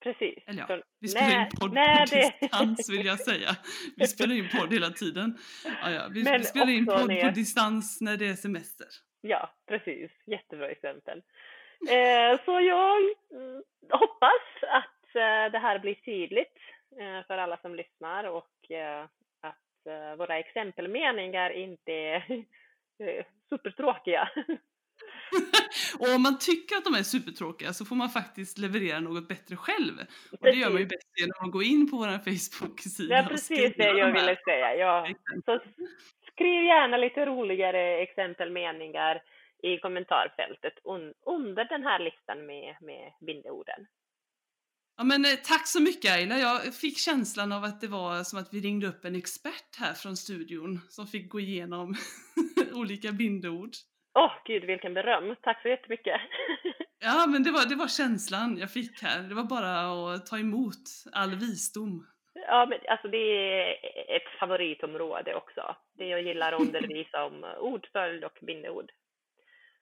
Precis. 0.00 0.44
Eller 0.46 0.66
ja, 0.68 0.82
vi 1.00 1.08
spelar 1.08 1.28
när- 1.28 1.40
in 1.44 1.50
podd 1.60 1.70
på 1.70 1.74
det- 1.74 2.40
distans 2.40 2.90
vill 2.90 3.06
jag 3.06 3.20
säga. 3.20 3.56
Vi 3.96 4.06
spelar 4.06 4.34
in 4.34 4.48
podd 4.58 4.72
hela 4.72 4.90
tiden. 4.90 5.38
Ja, 5.82 5.90
ja. 5.90 6.08
Vi, 6.10 6.22
vi 6.38 6.44
spelar 6.44 6.70
in 6.70 6.86
podd 6.86 7.20
på 7.20 7.30
distans 7.34 8.00
när 8.00 8.16
det 8.16 8.26
är 8.26 8.34
semester. 8.34 8.86
Ja, 9.20 9.54
precis. 9.66 10.10
Jättebra 10.26 10.70
exempel. 10.70 11.18
Eh, 11.90 12.44
Så 12.44 12.60
jag 12.60 12.96
mm, 13.32 13.62
hoppas 13.90 14.44
att 14.62 15.14
eh, 15.14 15.52
det 15.52 15.58
här 15.58 15.78
blir 15.78 15.94
tydligt 15.94 16.56
eh, 17.00 17.26
för 17.26 17.38
alla 17.38 17.56
som 17.56 17.74
lyssnar 17.74 18.24
och 18.24 18.70
våra 20.18 20.38
exempelmeningar 20.38 21.50
inte 21.50 21.92
är 21.92 22.30
eh, 23.04 23.24
supertråkiga. 23.48 24.28
Och 25.98 26.14
om 26.14 26.22
man 26.22 26.38
tycker 26.38 26.76
att 26.76 26.84
de 26.84 26.94
är 26.94 27.02
supertråkiga 27.02 27.72
så 27.72 27.84
får 27.84 27.96
man 27.96 28.08
faktiskt 28.08 28.58
leverera 28.58 29.00
något 29.00 29.28
bättre 29.28 29.56
själv. 29.56 29.94
Och 30.32 30.38
det 30.40 30.50
gör 30.50 30.70
man 30.70 30.80
ju 30.80 30.86
bäst 30.86 31.10
genom 31.20 31.48
att 31.48 31.52
gå 31.52 31.62
in 31.62 31.90
på 31.90 31.96
vår 31.96 32.06
Facebook-sida. 32.06 33.14
Det 33.14 33.20
är 33.20 33.24
och 33.24 33.30
precis 33.30 33.74
det 33.76 33.92
de 33.92 33.98
jag 33.98 34.06
här 34.06 34.12
ville 34.12 34.36
säga. 34.44 34.74
Ja. 34.76 35.08
Så 35.44 35.60
skriv 36.32 36.64
gärna 36.64 36.96
lite 36.96 37.26
roligare 37.26 38.02
exempelmeningar 38.02 39.22
i 39.62 39.78
kommentarfältet 39.78 40.74
un 40.84 41.14
under 41.26 41.64
den 41.64 41.82
här 41.82 41.98
listan 41.98 42.46
med, 42.46 42.76
med 42.80 43.12
bindeorden. 43.20 43.86
Ja, 44.96 45.04
men 45.04 45.24
eh, 45.24 45.30
tack 45.44 45.66
så 45.66 45.82
mycket 45.82 46.12
Ayla. 46.12 46.38
Jag 46.38 46.74
fick 46.74 46.98
känslan 46.98 47.52
av 47.52 47.64
att 47.64 47.80
det 47.80 47.88
var 47.88 48.24
som 48.24 48.38
att 48.38 48.54
vi 48.54 48.60
ringde 48.60 48.86
upp 48.86 49.04
en 49.04 49.16
expert 49.16 49.76
här 49.78 49.92
från 49.94 50.16
studion 50.16 50.80
som 50.88 51.06
fick 51.06 51.28
gå 51.30 51.40
igenom 51.40 51.94
olika 52.72 53.12
bindeord. 53.12 53.70
Åh, 54.18 54.32
gud 54.46 54.64
vilken 54.64 54.94
beröm. 54.94 55.36
Tack 55.42 55.62
så 55.62 55.68
jättemycket. 55.68 56.20
Ja, 56.98 57.26
men 57.26 57.42
det 57.42 57.50
var, 57.50 57.68
det 57.68 57.74
var 57.74 57.88
känslan 57.88 58.58
jag 58.58 58.72
fick 58.72 59.02
här. 59.02 59.22
Det 59.22 59.34
var 59.34 59.44
bara 59.44 59.72
att 60.14 60.26
ta 60.26 60.38
emot 60.38 60.84
all 61.12 61.34
visdom. 61.34 62.06
ja, 62.34 62.66
men 62.68 62.78
alltså 62.88 63.08
det 63.08 63.16
är 63.16 63.70
ett 64.16 64.38
favoritområde 64.40 65.34
också. 65.34 65.76
Det 65.98 66.06
jag 66.06 66.22
gillar 66.22 66.52
att 66.52 66.60
undervisa 66.60 67.24
om 67.24 67.44
ordföljd 67.60 68.24
och 68.24 68.38
bindeord. 68.46 68.90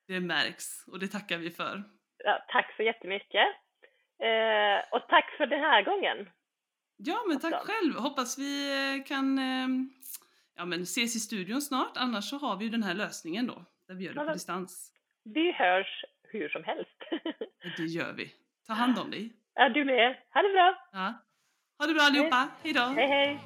Det 0.09 0.21
märks 0.21 0.66
och 0.92 0.99
det 0.99 1.09
tackar 1.09 1.38
vi 1.38 1.50
för. 1.50 1.83
Ja, 2.25 2.44
tack 2.49 2.76
så 2.76 2.83
jättemycket. 2.83 3.47
Eh, 4.28 4.85
och 4.92 5.09
tack 5.09 5.31
för 5.37 5.46
den 5.46 5.61
här 5.61 5.83
gången. 5.83 6.29
Ja, 6.96 7.16
men 7.29 7.38
tack 7.40 7.53
Också. 7.55 7.66
själv. 7.72 7.94
Hoppas 7.98 8.38
vi 8.38 8.53
eh, 8.98 9.05
kan 9.07 9.38
eh, 9.38 9.68
ja, 10.57 10.64
men 10.64 10.83
ses 10.83 11.16
i 11.16 11.20
studion 11.20 11.62
snart. 11.62 11.96
Annars 11.96 12.25
så 12.31 12.38
har 12.38 12.57
vi 12.57 12.64
ju 12.64 12.70
den 12.70 12.83
här 12.83 12.94
lösningen 12.94 13.46
då, 13.46 13.64
där 13.88 13.94
vi 13.94 14.05
gör 14.05 14.12
det 14.12 14.18
på 14.18 14.25
men- 14.25 14.33
distans. 14.35 14.90
Vi 15.25 15.53
hörs 15.53 16.05
hur 16.22 16.48
som 16.48 16.64
helst. 16.64 16.98
Det 17.77 17.83
gör 17.85 18.12
vi. 18.12 18.33
Ta 18.66 18.72
hand 18.83 18.98
om 18.98 19.11
dig. 19.11 19.33
ja, 19.55 19.68
du 19.68 19.85
med. 19.85 20.16
Ha 20.35 20.42
det 20.42 20.53
bra. 20.53 20.88
Ja. 20.92 21.14
Ha 21.79 21.87
det 21.87 21.94
bra 21.94 22.03
allihopa. 22.03 22.48
Hej 22.62 22.72
då! 22.72 22.81
Hej, 22.81 23.07
hej. 23.09 23.40